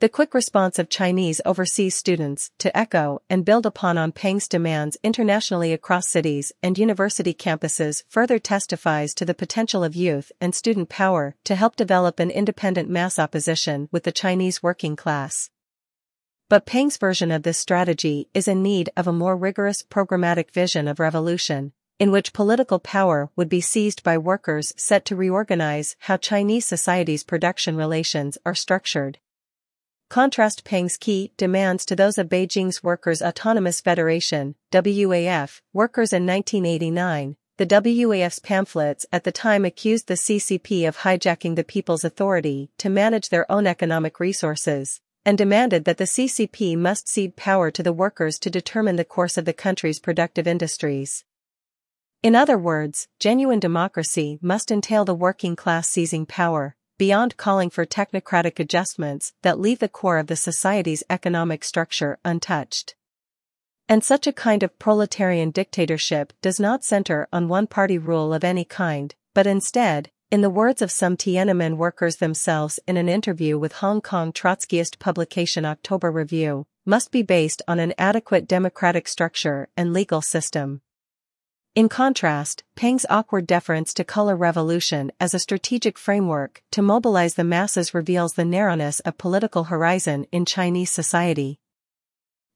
The 0.00 0.08
quick 0.08 0.32
response 0.32 0.78
of 0.78 0.88
Chinese 0.88 1.40
overseas 1.44 1.96
students 1.96 2.52
to 2.58 2.76
echo 2.76 3.20
and 3.28 3.44
build 3.44 3.66
upon 3.66 3.98
on 3.98 4.12
Peng's 4.12 4.46
demands 4.46 4.96
internationally 5.02 5.72
across 5.72 6.06
cities 6.06 6.52
and 6.62 6.78
university 6.78 7.34
campuses 7.34 8.04
further 8.08 8.38
testifies 8.38 9.12
to 9.14 9.24
the 9.24 9.34
potential 9.34 9.82
of 9.82 9.96
youth 9.96 10.30
and 10.40 10.54
student 10.54 10.88
power 10.88 11.34
to 11.42 11.56
help 11.56 11.74
develop 11.74 12.20
an 12.20 12.30
independent 12.30 12.88
mass 12.88 13.18
opposition 13.18 13.88
with 13.90 14.04
the 14.04 14.12
Chinese 14.12 14.62
working 14.62 14.94
class. 14.94 15.50
But 16.48 16.64
Peng's 16.64 16.96
version 16.96 17.32
of 17.32 17.42
this 17.42 17.58
strategy 17.58 18.28
is 18.34 18.46
in 18.46 18.62
need 18.62 18.90
of 18.96 19.08
a 19.08 19.12
more 19.12 19.36
rigorous 19.36 19.82
programmatic 19.82 20.52
vision 20.52 20.86
of 20.86 21.00
revolution, 21.00 21.72
in 21.98 22.12
which 22.12 22.32
political 22.32 22.78
power 22.78 23.30
would 23.34 23.48
be 23.48 23.60
seized 23.60 24.04
by 24.04 24.16
workers 24.16 24.72
set 24.76 25.04
to 25.06 25.16
reorganize 25.16 25.96
how 25.98 26.16
Chinese 26.16 26.66
society's 26.66 27.24
production 27.24 27.74
relations 27.74 28.38
are 28.46 28.54
structured. 28.54 29.18
Contrast 30.08 30.64
Peng's 30.64 30.96
key 30.96 31.32
demands 31.36 31.84
to 31.84 31.94
those 31.94 32.16
of 32.16 32.30
Beijing's 32.30 32.82
Workers' 32.82 33.20
Autonomous 33.20 33.82
Federation, 33.82 34.54
WAF, 34.72 35.60
workers 35.74 36.14
in 36.14 36.24
1989. 36.24 37.36
The 37.58 37.66
WAF's 37.66 38.38
pamphlets 38.38 39.04
at 39.12 39.24
the 39.24 39.32
time 39.32 39.66
accused 39.66 40.06
the 40.06 40.14
CCP 40.14 40.88
of 40.88 40.98
hijacking 40.98 41.56
the 41.56 41.64
people's 41.64 42.04
authority 42.04 42.70
to 42.78 42.88
manage 42.88 43.28
their 43.28 43.50
own 43.52 43.66
economic 43.66 44.18
resources, 44.18 45.02
and 45.26 45.36
demanded 45.36 45.84
that 45.84 45.98
the 45.98 46.04
CCP 46.04 46.74
must 46.78 47.06
cede 47.06 47.36
power 47.36 47.70
to 47.70 47.82
the 47.82 47.92
workers 47.92 48.38
to 48.38 48.48
determine 48.48 48.96
the 48.96 49.04
course 49.04 49.36
of 49.36 49.44
the 49.44 49.52
country's 49.52 50.00
productive 50.00 50.46
industries. 50.46 51.26
In 52.22 52.34
other 52.34 52.56
words, 52.56 53.08
genuine 53.20 53.60
democracy 53.60 54.38
must 54.40 54.70
entail 54.70 55.04
the 55.04 55.14
working 55.14 55.54
class 55.54 55.86
seizing 55.86 56.24
power, 56.24 56.76
beyond 56.98 57.36
calling 57.36 57.70
for 57.70 57.86
technocratic 57.86 58.58
adjustments 58.58 59.32
that 59.42 59.58
leave 59.58 59.78
the 59.78 59.88
core 59.88 60.18
of 60.18 60.26
the 60.26 60.36
society's 60.36 61.04
economic 61.08 61.64
structure 61.64 62.18
untouched. 62.24 62.94
And 63.88 64.04
such 64.04 64.26
a 64.26 64.32
kind 64.32 64.62
of 64.62 64.78
proletarian 64.78 65.50
dictatorship 65.50 66.32
does 66.42 66.60
not 66.60 66.84
center 66.84 67.26
on 67.32 67.48
one 67.48 67.66
party 67.66 67.96
rule 67.96 68.34
of 68.34 68.44
any 68.44 68.64
kind, 68.64 69.14
but 69.32 69.46
instead, 69.46 70.10
in 70.30 70.42
the 70.42 70.50
words 70.50 70.82
of 70.82 70.90
some 70.90 71.16
Tiananmen 71.16 71.78
workers 71.78 72.16
themselves 72.16 72.78
in 72.86 72.98
an 72.98 73.08
interview 73.08 73.58
with 73.58 73.74
Hong 73.74 74.02
Kong 74.02 74.30
Trotskyist 74.30 74.98
publication 74.98 75.64
October 75.64 76.10
Review, 76.10 76.66
must 76.84 77.10
be 77.10 77.22
based 77.22 77.62
on 77.66 77.78
an 77.78 77.94
adequate 77.96 78.46
democratic 78.46 79.08
structure 79.08 79.68
and 79.76 79.94
legal 79.94 80.20
system. 80.20 80.82
In 81.78 81.88
contrast, 81.88 82.64
Peng's 82.74 83.06
awkward 83.08 83.46
deference 83.46 83.94
to 83.94 84.02
color 84.02 84.34
revolution 84.34 85.12
as 85.20 85.32
a 85.32 85.38
strategic 85.38 85.96
framework 85.96 86.60
to 86.72 86.82
mobilize 86.82 87.34
the 87.34 87.44
masses 87.44 87.94
reveals 87.94 88.32
the 88.32 88.44
narrowness 88.44 88.98
of 88.98 89.16
political 89.16 89.62
horizon 89.62 90.26
in 90.32 90.44
Chinese 90.44 90.90
society. 90.90 91.60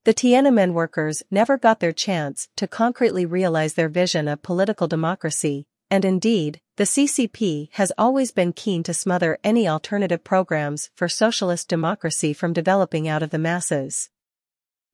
The 0.03 0.13
Tiananmen 0.13 0.73
workers 0.73 1.23
never 1.31 1.57
got 1.57 1.79
their 1.79 1.93
chance 1.93 2.49
to 2.57 2.67
concretely 2.67 3.25
realize 3.25 3.75
their 3.75 3.89
vision 3.89 4.27
of 4.27 4.43
political 4.43 4.89
democracy, 4.89 5.67
and 5.89 6.05
indeed, 6.05 6.61
the 6.77 6.83
CCP 6.83 7.69
has 7.75 7.93
always 7.97 8.33
been 8.33 8.53
keen 8.53 8.83
to 8.83 8.93
smother 8.93 9.39
any 9.45 9.69
alternative 9.69 10.25
programs 10.25 10.91
for 10.97 11.09
socialist 11.09 11.69
democracy 11.69 12.33
from 12.33 12.53
developing 12.53 13.07
out 13.07 13.23
of 13.23 13.31
the 13.31 13.39
masses. 13.39 14.11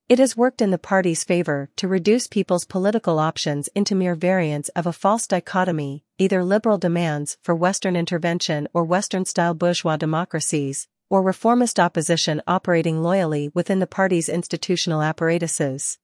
It 0.08 0.18
has 0.20 0.38
worked 0.38 0.62
in 0.62 0.70
the 0.70 0.78
party's 0.78 1.22
favor 1.22 1.68
to 1.76 1.86
reduce 1.86 2.26
people's 2.26 2.64
political 2.64 3.18
options 3.18 3.68
into 3.74 3.94
mere 3.94 4.14
variants 4.14 4.70
of 4.70 4.86
a 4.86 4.92
false 4.92 5.26
dichotomy, 5.26 6.02
either 6.16 6.42
liberal 6.42 6.78
demands 6.78 7.36
for 7.42 7.54
Western 7.54 7.94
intervention 7.94 8.68
or 8.72 8.84
Western-style 8.84 9.52
bourgeois 9.52 9.98
democracies, 9.98 10.88
or 11.10 11.22
reformist 11.22 11.78
opposition 11.78 12.40
operating 12.46 13.02
loyally 13.02 13.50
within 13.52 13.80
the 13.80 13.86
party's 13.86 14.30
institutional 14.30 15.02
apparatuses. 15.02 15.98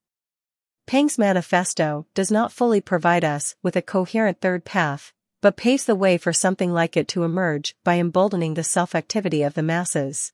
Peng's 0.85 1.17
manifesto 1.17 2.05
does 2.13 2.29
not 2.29 2.51
fully 2.51 2.81
provide 2.81 3.25
us 3.25 3.55
with 3.63 3.75
a 3.75 3.81
coherent 3.81 4.39
third 4.39 4.65
path, 4.65 5.13
but 5.41 5.57
paves 5.57 5.85
the 5.85 5.95
way 5.95 6.15
for 6.19 6.31
something 6.31 6.71
like 6.71 6.95
it 6.95 7.07
to 7.07 7.23
emerge 7.23 7.75
by 7.83 7.97
emboldening 7.97 8.53
the 8.53 8.63
self-activity 8.63 9.41
of 9.41 9.55
the 9.55 9.63
masses. 9.63 10.31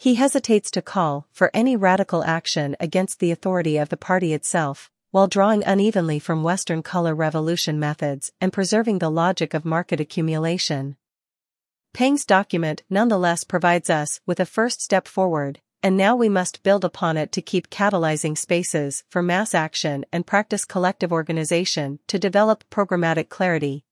He 0.00 0.14
hesitates 0.14 0.70
to 0.70 0.80
call 0.80 1.26
for 1.32 1.50
any 1.52 1.74
radical 1.74 2.22
action 2.22 2.76
against 2.78 3.18
the 3.18 3.32
authority 3.32 3.78
of 3.78 3.88
the 3.88 3.96
party 3.96 4.32
itself, 4.32 4.92
while 5.10 5.26
drawing 5.26 5.64
unevenly 5.64 6.20
from 6.20 6.44
Western 6.44 6.84
color 6.84 7.16
revolution 7.16 7.80
methods 7.80 8.30
and 8.40 8.52
preserving 8.52 9.00
the 9.00 9.10
logic 9.10 9.54
of 9.54 9.64
market 9.64 9.98
accumulation. 9.98 10.96
Peng's 11.92 12.24
document 12.24 12.84
nonetheless 12.88 13.42
provides 13.42 13.90
us 13.90 14.20
with 14.24 14.38
a 14.38 14.46
first 14.46 14.80
step 14.80 15.08
forward, 15.08 15.60
and 15.82 15.96
now 15.96 16.14
we 16.14 16.28
must 16.28 16.62
build 16.62 16.84
upon 16.84 17.16
it 17.16 17.32
to 17.32 17.42
keep 17.42 17.68
catalyzing 17.68 18.38
spaces 18.38 19.02
for 19.10 19.20
mass 19.20 19.52
action 19.52 20.06
and 20.12 20.28
practice 20.28 20.64
collective 20.64 21.10
organization 21.10 21.98
to 22.06 22.20
develop 22.20 22.62
programmatic 22.70 23.30
clarity. 23.30 23.84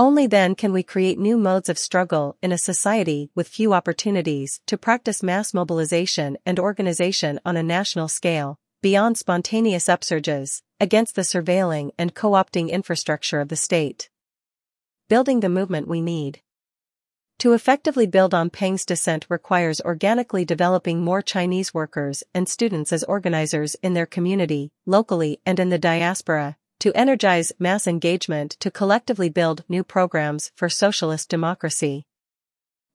Only 0.00 0.28
then 0.28 0.54
can 0.54 0.72
we 0.72 0.84
create 0.84 1.18
new 1.18 1.36
modes 1.36 1.68
of 1.68 1.76
struggle 1.76 2.36
in 2.40 2.52
a 2.52 2.58
society 2.58 3.30
with 3.34 3.48
few 3.48 3.72
opportunities 3.72 4.60
to 4.66 4.78
practice 4.78 5.24
mass 5.24 5.52
mobilization 5.52 6.38
and 6.46 6.60
organization 6.60 7.40
on 7.44 7.56
a 7.56 7.64
national 7.64 8.06
scale, 8.06 8.60
beyond 8.80 9.18
spontaneous 9.18 9.86
upsurges, 9.88 10.62
against 10.78 11.16
the 11.16 11.22
surveilling 11.22 11.90
and 11.98 12.14
co-opting 12.14 12.70
infrastructure 12.70 13.40
of 13.40 13.48
the 13.48 13.56
state. 13.56 14.08
Building 15.08 15.40
the 15.40 15.48
movement 15.48 15.88
we 15.88 16.00
need. 16.00 16.42
To 17.40 17.52
effectively 17.52 18.06
build 18.06 18.32
on 18.32 18.50
Peng's 18.50 18.84
dissent 18.84 19.26
requires 19.28 19.80
organically 19.80 20.44
developing 20.44 21.02
more 21.02 21.22
Chinese 21.22 21.74
workers 21.74 22.22
and 22.32 22.48
students 22.48 22.92
as 22.92 23.02
organizers 23.02 23.74
in 23.82 23.94
their 23.94 24.06
community, 24.06 24.70
locally 24.86 25.40
and 25.44 25.58
in 25.58 25.70
the 25.70 25.78
diaspora, 25.78 26.56
to 26.80 26.92
energize 26.96 27.52
mass 27.58 27.86
engagement 27.86 28.52
to 28.60 28.70
collectively 28.70 29.28
build 29.28 29.64
new 29.68 29.82
programs 29.82 30.52
for 30.54 30.68
socialist 30.68 31.28
democracy. 31.28 32.04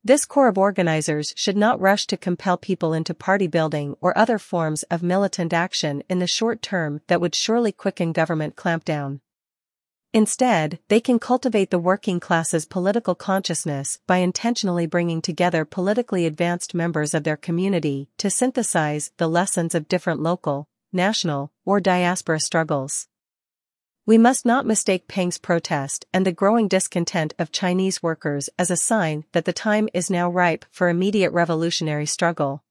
This 0.05 0.25
core 0.25 0.49
of 0.49 0.57
organizers 0.57 1.33
should 1.37 1.55
not 1.55 1.79
rush 1.79 2.07
to 2.07 2.17
compel 2.17 2.57
people 2.57 2.93
into 2.93 3.13
party 3.13 3.47
building 3.47 3.95
or 4.01 4.17
other 4.17 4.37
forms 4.37 4.83
of 4.83 5.01
militant 5.01 5.53
action 5.53 6.03
in 6.09 6.19
the 6.19 6.27
short 6.27 6.61
term 6.61 6.99
that 7.07 7.21
would 7.21 7.33
surely 7.33 7.71
quicken 7.71 8.11
government 8.11 8.57
clampdown. 8.57 9.21
Instead, 10.11 10.79
they 10.89 10.99
can 10.99 11.19
cultivate 11.19 11.71
the 11.71 11.79
working 11.79 12.19
class's 12.19 12.65
political 12.65 13.15
consciousness 13.15 13.99
by 14.05 14.17
intentionally 14.17 14.85
bringing 14.85 15.21
together 15.21 15.65
politically 15.65 16.25
advanced 16.25 16.75
members 16.75 17.13
of 17.13 17.23
their 17.23 17.37
community 17.37 18.09
to 18.17 18.29
synthesize 18.29 19.11
the 19.17 19.27
lessons 19.27 19.73
of 19.73 19.87
different 19.87 20.21
local, 20.21 20.67
national, 20.91 21.51
or 21.65 21.79
diaspora 21.79 22.39
struggles. 22.39 23.07
We 24.05 24.17
must 24.17 24.45
not 24.45 24.65
mistake 24.65 25.07
Peng's 25.07 25.37
protest 25.37 26.05
and 26.13 26.25
the 26.25 26.33
growing 26.33 26.67
discontent 26.67 27.33
of 27.39 27.53
Chinese 27.53 28.03
workers 28.03 28.49
as 28.59 28.69
a 28.69 28.75
sign 28.75 29.23
that 29.31 29.45
the 29.45 29.53
time 29.53 29.87
is 29.93 30.09
now 30.09 30.29
ripe 30.29 30.65
for 30.71 30.89
immediate 30.89 31.31
revolutionary 31.31 32.05
struggle. 32.05 32.65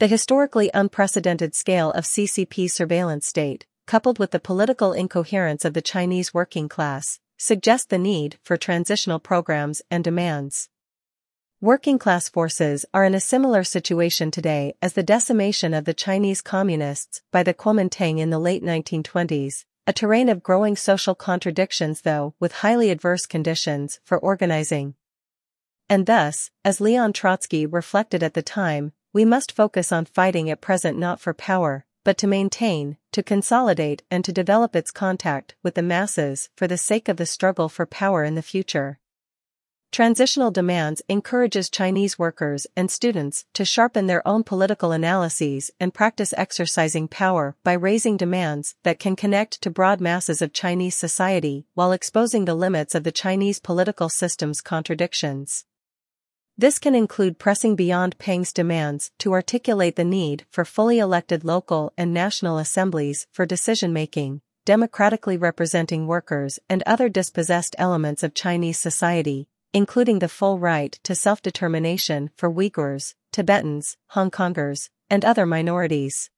The 0.00 0.06
historically 0.06 0.70
unprecedented 0.74 1.54
scale 1.54 1.92
of 1.92 2.04
CCP 2.04 2.70
surveillance 2.70 3.26
state, 3.26 3.64
coupled 3.86 4.18
with 4.18 4.32
the 4.32 4.38
political 4.38 4.92
incoherence 4.92 5.64
of 5.64 5.72
the 5.72 5.80
Chinese 5.80 6.34
working 6.34 6.68
class, 6.68 7.20
suggest 7.38 7.88
the 7.88 7.96
need 7.96 8.36
for 8.42 8.58
transitional 8.58 9.18
programs 9.18 9.80
and 9.90 10.04
demands. 10.04 10.68
Working 11.62 11.98
class 11.98 12.28
forces 12.28 12.84
are 12.92 13.06
in 13.06 13.14
a 13.14 13.20
similar 13.20 13.64
situation 13.64 14.30
today 14.30 14.74
as 14.82 14.92
the 14.92 15.02
decimation 15.02 15.72
of 15.72 15.86
the 15.86 15.94
Chinese 15.94 16.42
communists 16.42 17.22
by 17.32 17.42
the 17.42 17.54
Kuomintang 17.54 18.18
in 18.18 18.28
the 18.28 18.38
late 18.38 18.62
1920s, 18.62 19.64
a 19.86 19.92
terrain 19.92 20.28
of 20.28 20.42
growing 20.42 20.76
social 20.76 21.14
contradictions 21.14 22.02
though 22.02 22.34
with 22.40 22.52
highly 22.52 22.90
adverse 22.90 23.26
conditions 23.26 24.00
for 24.04 24.18
organizing. 24.18 24.94
And 25.88 26.06
thus, 26.06 26.50
as 26.64 26.80
Leon 26.80 27.12
Trotsky 27.12 27.66
reflected 27.66 28.22
at 28.22 28.34
the 28.34 28.42
time, 28.42 28.92
we 29.12 29.24
must 29.24 29.52
focus 29.52 29.92
on 29.92 30.06
fighting 30.06 30.50
at 30.50 30.60
present 30.60 30.98
not 30.98 31.20
for 31.20 31.34
power, 31.34 31.84
but 32.04 32.18
to 32.18 32.26
maintain, 32.26 32.96
to 33.12 33.22
consolidate 33.22 34.02
and 34.10 34.24
to 34.24 34.32
develop 34.32 34.74
its 34.74 34.90
contact 34.90 35.54
with 35.62 35.74
the 35.74 35.82
masses 35.82 36.48
for 36.56 36.66
the 36.66 36.78
sake 36.78 37.08
of 37.08 37.16
the 37.16 37.26
struggle 37.26 37.68
for 37.68 37.86
power 37.86 38.24
in 38.24 38.34
the 38.34 38.42
future. 38.42 38.98
Transitional 39.94 40.50
Demands 40.50 41.02
encourages 41.08 41.70
Chinese 41.70 42.18
workers 42.18 42.66
and 42.76 42.90
students 42.90 43.44
to 43.54 43.64
sharpen 43.64 44.08
their 44.08 44.26
own 44.26 44.42
political 44.42 44.90
analyses 44.90 45.70
and 45.78 45.94
practice 45.94 46.34
exercising 46.36 47.06
power 47.06 47.54
by 47.62 47.74
raising 47.74 48.16
demands 48.16 48.74
that 48.82 48.98
can 48.98 49.14
connect 49.14 49.62
to 49.62 49.70
broad 49.70 50.00
masses 50.00 50.42
of 50.42 50.52
Chinese 50.52 50.96
society 50.96 51.64
while 51.74 51.92
exposing 51.92 52.44
the 52.44 52.56
limits 52.56 52.96
of 52.96 53.04
the 53.04 53.12
Chinese 53.12 53.60
political 53.60 54.08
system's 54.08 54.60
contradictions. 54.60 55.64
This 56.58 56.80
can 56.80 56.96
include 56.96 57.38
pressing 57.38 57.76
beyond 57.76 58.18
Peng's 58.18 58.52
demands 58.52 59.12
to 59.20 59.32
articulate 59.32 59.94
the 59.94 60.02
need 60.02 60.44
for 60.50 60.64
fully 60.64 60.98
elected 60.98 61.44
local 61.44 61.92
and 61.96 62.12
national 62.12 62.58
assemblies 62.58 63.28
for 63.30 63.46
decision-making, 63.46 64.40
democratically 64.64 65.36
representing 65.36 66.08
workers 66.08 66.58
and 66.68 66.82
other 66.84 67.08
dispossessed 67.08 67.76
elements 67.78 68.24
of 68.24 68.34
Chinese 68.34 68.80
society, 68.80 69.46
including 69.74 70.20
the 70.20 70.28
full 70.28 70.60
right 70.60 70.98
to 71.02 71.16
self-determination 71.16 72.30
for 72.36 72.48
Uyghurs, 72.48 73.14
Tibetans, 73.32 73.96
Hong 74.10 74.30
Kongers, 74.30 74.88
and 75.10 75.24
other 75.24 75.44
minorities. 75.44 76.30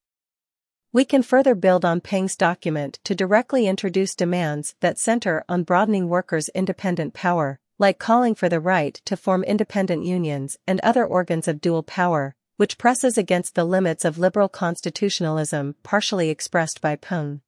We 0.91 1.05
can 1.05 1.21
further 1.21 1.53
build 1.53 1.85
on 1.85 2.01
Peng's 2.01 2.35
document 2.35 2.99
to 3.03 3.13
directly 3.13 3.67
introduce 3.67 4.15
demands 4.15 4.73
that 4.79 4.97
center 4.97 5.45
on 5.47 5.61
broadening 5.61 6.09
workers' 6.09 6.49
independent 6.55 7.13
power, 7.13 7.59
like 7.77 7.99
calling 7.99 8.33
for 8.33 8.49
the 8.49 8.59
right 8.59 8.99
to 9.05 9.15
form 9.15 9.43
independent 9.43 10.03
unions 10.03 10.57
and 10.65 10.79
other 10.79 11.05
organs 11.05 11.47
of 11.47 11.61
dual 11.61 11.83
power, 11.83 12.35
which 12.55 12.79
presses 12.79 13.19
against 13.19 13.53
the 13.53 13.65
limits 13.65 14.03
of 14.03 14.17
liberal 14.17 14.49
constitutionalism 14.49 15.75
partially 15.83 16.31
expressed 16.31 16.81
by 16.81 16.95
Peng. 16.95 17.41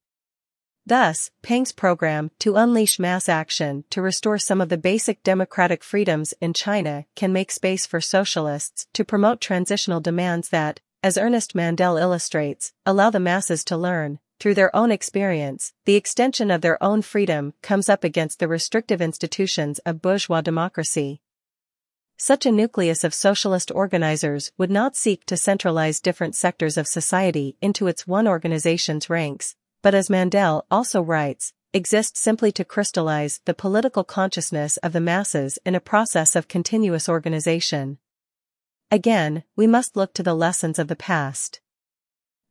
Thus, 0.89 1.29
Peng's 1.43 1.72
program 1.72 2.31
to 2.39 2.55
unleash 2.55 2.98
mass 2.98 3.29
action 3.29 3.84
to 3.91 4.01
restore 4.01 4.39
some 4.39 4.60
of 4.60 4.69
the 4.69 4.77
basic 4.77 5.22
democratic 5.22 5.84
freedoms 5.84 6.34
in 6.41 6.51
China 6.51 7.05
can 7.15 7.31
make 7.31 7.51
space 7.51 7.86
for 7.86 8.01
socialists 8.01 8.88
to 8.93 9.05
promote 9.05 9.39
transitional 9.39 10.00
demands 10.00 10.50
that, 10.50 10.79
as 11.03 11.15
Ernest 11.15 11.53
Mandel 11.53 11.98
illustrates, 11.98 12.74
allow 12.88 13.12
the 13.12 13.19
masses 13.19 13.63
to 13.65 13.77
learn, 13.77 14.17
through 14.39 14.55
their 14.55 14.75
own 14.75 14.91
experience, 14.91 15.74
the 15.86 15.93
extension 15.96 16.50
of 16.50 16.62
their 16.62 16.84
own 16.84 17.03
freedom 17.03 17.53
comes 17.62 17.88
up 17.88 18.03
against 18.03 18.39
the 18.39 18.48
restrictive 18.48 19.00
institutions 19.00 19.77
of 19.86 20.01
bourgeois 20.01 20.41
democracy. 20.41 21.22
Such 22.17 22.48
a 22.48 22.51
nucleus 22.51 23.03
of 23.03 23.13
socialist 23.13 23.72
organizers 23.75 24.51
would 24.58 24.72
not 24.72 24.96
seek 24.96 25.25
to 25.27 25.38
centralize 25.38 26.01
different 26.01 26.36
sectors 26.36 26.77
of 26.77 26.88
society 26.88 27.58
into 27.62 27.86
its 27.86 28.08
one 28.08 28.27
organization's 28.27 29.08
ranks, 29.08 29.55
but 29.82 29.96
as 29.96 30.10
Mandel 30.10 30.66
also 30.70 31.02
writes, 31.02 31.54
exist 31.74 32.18
simply 32.18 32.52
to 32.52 32.66
crystallize 32.66 33.42
the 33.46 33.54
political 33.54 34.04
consciousness 34.04 34.78
of 34.78 34.92
the 34.92 35.00
masses 35.00 35.60
in 35.66 35.76
a 35.76 35.80
process 35.80 36.36
of 36.36 36.48
continuous 36.48 37.08
organization. 37.08 37.98
Again, 38.92 39.44
we 39.56 39.68
must 39.68 39.96
look 39.96 40.13
to 40.13 40.24
the 40.24 40.34
lessons 40.34 40.80
of 40.80 40.88
the 40.88 40.96
past. 40.96 41.62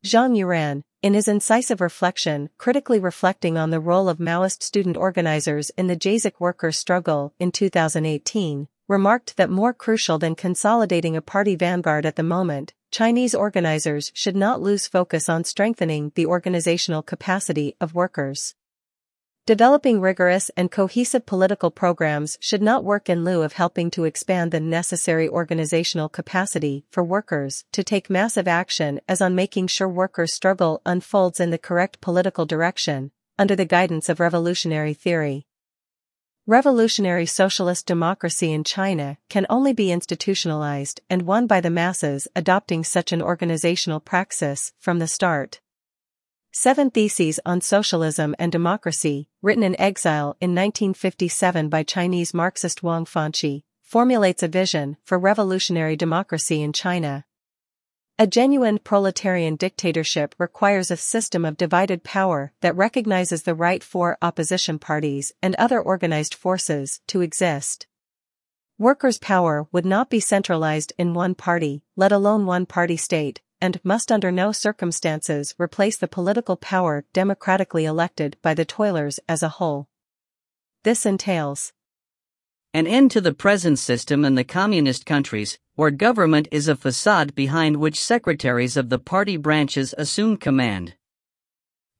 Zhang 0.05 0.37
Yueran, 0.37 0.83
in 1.01 1.13
his 1.13 1.27
incisive 1.27 1.81
reflection, 1.81 2.49
critically 2.57 2.99
reflecting 2.99 3.57
on 3.57 3.69
the 3.69 3.81
role 3.81 4.07
of 4.07 4.17
Maoist 4.17 4.63
student 4.63 4.95
organizers 4.95 5.69
in 5.71 5.87
the 5.87 5.97
Jasic 5.97 6.39
workers' 6.39 6.79
struggle 6.79 7.33
in 7.39 7.51
2018, 7.51 8.69
remarked 8.87 9.35
that 9.35 9.49
more 9.49 9.73
crucial 9.73 10.17
than 10.17 10.35
consolidating 10.35 11.17
a 11.17 11.21
party 11.21 11.55
vanguard 11.55 12.05
at 12.05 12.15
the 12.15 12.23
moment, 12.23 12.73
Chinese 12.91 13.35
organizers 13.35 14.11
should 14.15 14.35
not 14.35 14.61
lose 14.61 14.87
focus 14.87 15.29
on 15.29 15.43
strengthening 15.43 16.11
the 16.15 16.25
organizational 16.25 17.03
capacity 17.03 17.75
of 17.79 17.93
workers. 17.93 18.55
Developing 19.45 20.01
rigorous 20.01 20.49
and 20.57 20.71
cohesive 20.71 21.27
political 21.27 21.69
programs 21.69 22.37
should 22.39 22.63
not 22.63 22.83
work 22.83 23.07
in 23.07 23.23
lieu 23.23 23.43
of 23.43 23.53
helping 23.53 23.91
to 23.91 24.05
expand 24.05 24.51
the 24.51 24.59
necessary 24.59 25.29
organizational 25.29 26.09
capacity 26.09 26.83
for 26.89 27.03
workers 27.03 27.63
to 27.73 27.83
take 27.83 28.09
massive 28.09 28.47
action 28.47 28.99
as 29.07 29.21
on 29.21 29.35
making 29.35 29.67
sure 29.67 29.87
workers' 29.87 30.33
struggle 30.33 30.81
unfolds 30.83 31.39
in 31.39 31.51
the 31.51 31.57
correct 31.59 32.01
political 32.01 32.47
direction, 32.47 33.11
under 33.37 33.55
the 33.55 33.65
guidance 33.65 34.09
of 34.09 34.19
revolutionary 34.19 34.95
theory. 34.95 35.45
Revolutionary 36.49 37.27
socialist 37.27 37.85
democracy 37.85 38.51
in 38.51 38.63
China 38.63 39.19
can 39.29 39.45
only 39.51 39.71
be 39.71 39.91
institutionalized 39.91 40.99
and 41.07 41.21
won 41.21 41.45
by 41.45 41.61
the 41.61 41.69
masses 41.69 42.27
adopting 42.35 42.83
such 42.83 43.11
an 43.11 43.21
organizational 43.21 43.99
praxis 43.99 44.73
from 44.79 44.97
the 44.97 45.05
start. 45.05 45.61
Seven 46.51 46.89
Theses 46.89 47.39
on 47.45 47.61
Socialism 47.61 48.33
and 48.39 48.51
Democracy, 48.51 49.29
written 49.43 49.61
in 49.61 49.79
exile 49.79 50.35
in 50.41 50.55
1957 50.55 51.69
by 51.69 51.83
Chinese 51.83 52.33
Marxist 52.33 52.81
Wang 52.81 53.05
Fanqi, 53.05 53.61
formulates 53.83 54.41
a 54.41 54.47
vision 54.47 54.97
for 55.03 55.19
revolutionary 55.19 55.95
democracy 55.95 56.63
in 56.63 56.73
China. 56.73 57.25
A 58.21 58.27
genuine 58.27 58.79
proletarian 58.79 59.55
dictatorship 59.55 60.35
requires 60.37 60.91
a 60.91 60.97
system 60.97 61.45
of 61.45 61.55
divided 61.55 62.03
power 62.03 62.51
that 62.59 62.75
recognizes 62.75 63.43
the 63.43 63.55
right 63.55 63.81
for 63.81 64.17
opposition 64.21 64.77
parties 64.77 65.31
and 65.41 65.55
other 65.55 65.79
organized 65.79 66.33
forces 66.33 66.99
to 67.07 67.21
exist. 67.21 67.87
Workers' 68.77 69.19
power 69.19 69.69
would 69.71 69.85
not 69.85 70.09
be 70.09 70.19
centralized 70.19 70.91
in 70.97 71.13
one 71.13 71.33
party, 71.33 71.81
let 71.95 72.11
alone 72.11 72.45
one 72.45 72.65
party 72.65 72.97
state, 72.97 73.39
and 73.61 73.79
must 73.85 74.11
under 74.11 74.33
no 74.33 74.51
circumstances 74.51 75.55
replace 75.57 75.95
the 75.95 76.09
political 76.09 76.57
power 76.57 77.05
democratically 77.13 77.85
elected 77.85 78.35
by 78.41 78.53
the 78.53 78.65
toilers 78.65 79.21
as 79.29 79.41
a 79.41 79.47
whole. 79.47 79.87
This 80.83 81.05
entails 81.05 81.71
an 82.73 82.85
end 82.85 83.09
to 83.09 83.19
the 83.19 83.33
present 83.33 83.79
system 83.79 84.23
in 84.23 84.35
the 84.35 84.43
communist 84.43 85.05
countries, 85.05 85.57
where 85.75 85.89
government 85.89 86.47
is 86.51 86.67
a 86.67 86.75
facade 86.75 87.33
behind 87.33 87.77
which 87.77 87.99
secretaries 87.99 88.77
of 88.77 88.89
the 88.89 88.99
party 88.99 89.37
branches 89.37 89.95
assume 89.97 90.37
command. 90.37 90.95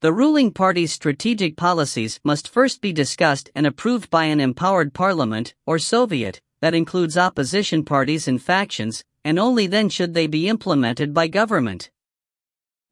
The 0.00 0.12
ruling 0.12 0.52
party's 0.52 0.92
strategic 0.92 1.56
policies 1.56 2.20
must 2.22 2.48
first 2.48 2.80
be 2.80 2.92
discussed 2.92 3.50
and 3.54 3.66
approved 3.66 4.10
by 4.10 4.24
an 4.24 4.40
empowered 4.40 4.94
parliament, 4.94 5.54
or 5.66 5.78
Soviet, 5.78 6.40
that 6.60 6.74
includes 6.74 7.18
opposition 7.18 7.84
parties 7.84 8.28
and 8.28 8.40
factions, 8.40 9.02
and 9.24 9.38
only 9.38 9.66
then 9.66 9.88
should 9.88 10.14
they 10.14 10.26
be 10.26 10.48
implemented 10.48 11.12
by 11.12 11.26
government. 11.26 11.90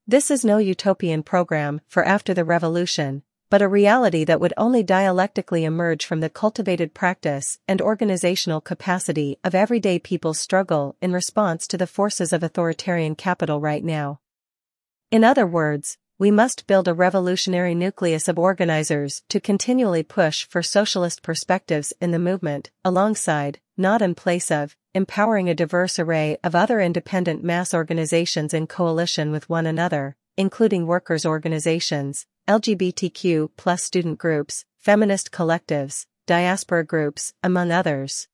This 0.06 0.30
is 0.30 0.44
no 0.44 0.58
utopian 0.58 1.22
program 1.22 1.80
for 1.86 2.04
after 2.04 2.34
the 2.34 2.44
revolution, 2.44 3.22
but 3.50 3.62
a 3.62 3.68
reality 3.68 4.24
that 4.24 4.40
would 4.40 4.52
only 4.56 4.82
dialectically 4.82 5.64
emerge 5.64 6.04
from 6.04 6.20
the 6.20 6.28
cultivated 6.28 6.92
practice 6.92 7.58
and 7.66 7.80
organizational 7.80 8.61
capacity 8.61 9.38
of 9.42 9.54
everyday 9.54 9.98
people's 9.98 10.38
struggle 10.38 10.96
in 11.00 11.12
response 11.12 11.66
to 11.66 11.78
the 11.78 11.87
forces 11.87 12.32
of 12.32 12.42
authoritarian 12.42 13.14
capital 13.14 13.61
right 13.61 13.84
now. 13.84 14.20
In 15.11 15.24
other 15.24 15.46
words, 15.46 15.96
we 16.18 16.30
must 16.30 16.66
build 16.66 16.88
a 16.88 16.94
revolutionary 16.94 17.74
nucleus 17.74 18.28
of 18.28 18.38
organizers 18.38 19.22
to 19.28 19.40
continually 19.40 20.02
push 20.02 20.44
for 20.44 20.62
socialist 20.62 21.22
perspectives 21.22 21.92
in 22.00 22.11
the 22.11 22.18
movement, 22.18 22.70
alongside, 22.84 23.61
not 23.76 24.02
in 24.02 24.14
place 24.14 24.50
of, 24.50 24.76
empowering 24.94 25.48
a 25.48 25.54
diverse 25.54 25.98
array 25.98 26.37
of 26.42 26.56
other 26.56 26.80
independent 26.80 27.44
mass 27.44 27.72
organizations 27.72 28.52
in 28.52 28.66
coalition 28.66 29.30
with 29.30 29.48
one 29.48 29.64
another, 29.64 30.16
including 30.37 30.87
workers' 30.87 31.24
organizations, 31.24 32.26
LGBTQ 32.48 33.50
plus 33.58 33.82
student 33.82 34.18
groups, 34.18 34.64
feminist 34.78 35.30
collectives, 35.30 36.06
diaspora 36.26 36.82
groups, 36.82 37.34
among 37.42 37.70
others. 37.70 38.26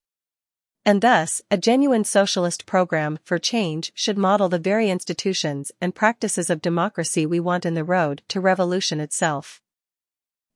And 0.85 1.03
thus, 1.03 1.43
a 1.51 1.59
genuine 1.59 2.05
socialist 2.05 2.65
program 2.65 3.19
for 3.25 3.39
change 3.41 3.91
should 3.93 4.17
model 4.17 4.49
the 4.49 4.61
very 4.61 4.89
institutions 4.89 5.73
and 5.81 5.97
practices 5.97 6.49
of 6.49 6.63
democracy 6.63 7.27
we 7.27 7.41
want 7.41 7.67
in 7.67 7.75
the 7.75 7.83
road 7.83 8.23
to 8.29 8.41
revolution 8.41 9.01
itself. 9.01 9.61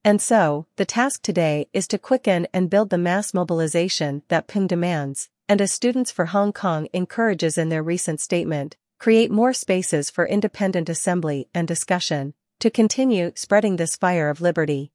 And 0.04 0.22
so, 0.22 0.66
the 0.76 0.86
task 0.86 1.22
today 1.22 1.66
is 1.72 1.88
to 1.88 1.98
quicken 1.98 2.46
and 2.54 2.70
build 2.70 2.90
the 2.90 2.96
mass 2.96 3.34
mobilization 3.34 4.22
that 4.28 4.46
Peng 4.46 4.68
demands, 4.68 5.30
and 5.48 5.60
as 5.60 5.72
Students 5.72 6.12
for 6.12 6.26
Hong 6.26 6.52
Kong 6.52 6.86
encourages 6.92 7.58
in 7.58 7.70
their 7.70 7.82
recent 7.82 8.20
statement, 8.20 8.76
create 8.98 9.32
more 9.32 9.52
spaces 9.52 10.10
for 10.10 10.26
independent 10.28 10.88
assembly 10.88 11.48
and 11.52 11.66
discussion, 11.66 12.34
to 12.60 12.70
continue 12.70 13.32
spreading 13.34 13.76
this 13.76 13.96
fire 13.96 14.28
of 14.28 14.40
liberty. 14.40 14.92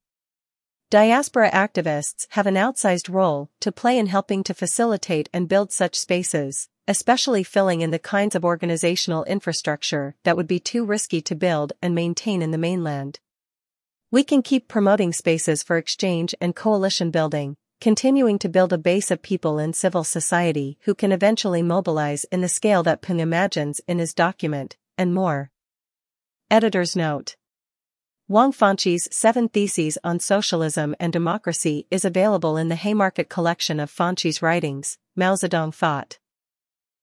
Diaspora 0.90 1.50
activists 1.50 2.26
have 2.30 2.46
an 2.46 2.54
outsized 2.54 3.12
role 3.12 3.50
to 3.60 3.72
play 3.72 3.98
in 3.98 4.06
helping 4.06 4.44
to 4.44 4.54
facilitate 4.54 5.28
and 5.32 5.48
build 5.48 5.72
such 5.72 5.98
spaces, 5.98 6.68
especially 6.86 7.42
filling 7.42 7.80
in 7.80 7.90
the 7.90 7.98
kinds 7.98 8.34
of 8.34 8.44
organizational 8.44 9.24
infrastructure 9.24 10.14
that 10.24 10.36
would 10.36 10.46
be 10.46 10.60
too 10.60 10.84
risky 10.84 11.22
to 11.22 11.34
build 11.34 11.72
and 11.80 11.94
maintain 11.94 12.42
in 12.42 12.50
the 12.50 12.58
mainland. 12.58 13.18
We 14.10 14.22
can 14.22 14.42
keep 14.42 14.68
promoting 14.68 15.12
spaces 15.12 15.62
for 15.62 15.78
exchange 15.78 16.34
and 16.40 16.54
coalition 16.54 17.10
building, 17.10 17.56
continuing 17.80 18.38
to 18.38 18.48
build 18.48 18.72
a 18.72 18.78
base 18.78 19.10
of 19.10 19.22
people 19.22 19.58
in 19.58 19.72
civil 19.72 20.04
society 20.04 20.78
who 20.82 20.94
can 20.94 21.10
eventually 21.12 21.62
mobilize 21.62 22.24
in 22.24 22.40
the 22.40 22.48
scale 22.48 22.82
that 22.84 23.02
Peng 23.02 23.20
imagines 23.20 23.80
in 23.88 23.98
his 23.98 24.14
document, 24.14 24.76
and 24.96 25.14
more. 25.14 25.50
Editor's 26.50 26.94
note. 26.94 27.36
Wang 28.26 28.52
Fanqi's 28.52 29.06
Seven 29.14 29.50
Theses 29.50 29.98
on 30.02 30.18
Socialism 30.18 30.96
and 30.98 31.12
Democracy 31.12 31.86
is 31.90 32.06
available 32.06 32.56
in 32.56 32.68
the 32.68 32.74
Haymarket 32.74 33.28
collection 33.28 33.78
of 33.78 33.90
Fanqi's 33.90 34.40
writings, 34.40 34.96
Mao 35.14 35.34
Zedong 35.34 35.74
Thought. 35.74 36.18